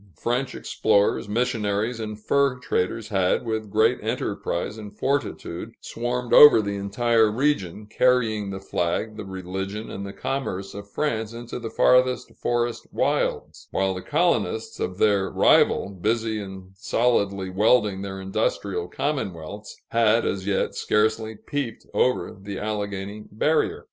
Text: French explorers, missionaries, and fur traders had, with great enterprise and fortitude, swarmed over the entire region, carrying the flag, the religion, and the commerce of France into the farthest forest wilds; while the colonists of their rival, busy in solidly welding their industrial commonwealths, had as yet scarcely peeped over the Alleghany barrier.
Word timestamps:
French 0.17 0.55
explorers, 0.55 1.29
missionaries, 1.29 1.99
and 1.99 2.19
fur 2.19 2.57
traders 2.57 3.09
had, 3.09 3.45
with 3.45 3.69
great 3.69 3.99
enterprise 4.01 4.75
and 4.75 4.97
fortitude, 4.97 5.73
swarmed 5.79 6.33
over 6.33 6.59
the 6.59 6.75
entire 6.75 7.29
region, 7.31 7.85
carrying 7.85 8.49
the 8.49 8.59
flag, 8.59 9.15
the 9.15 9.23
religion, 9.23 9.91
and 9.91 10.03
the 10.03 10.11
commerce 10.11 10.73
of 10.73 10.89
France 10.89 11.33
into 11.33 11.59
the 11.59 11.69
farthest 11.69 12.33
forest 12.33 12.87
wilds; 12.91 13.67
while 13.69 13.93
the 13.93 14.01
colonists 14.01 14.79
of 14.79 14.97
their 14.97 15.29
rival, 15.29 15.91
busy 15.91 16.41
in 16.41 16.71
solidly 16.73 17.51
welding 17.51 18.01
their 18.01 18.19
industrial 18.19 18.87
commonwealths, 18.87 19.77
had 19.89 20.25
as 20.25 20.47
yet 20.47 20.73
scarcely 20.73 21.35
peeped 21.35 21.85
over 21.93 22.35
the 22.41 22.57
Alleghany 22.57 23.25
barrier. 23.31 23.79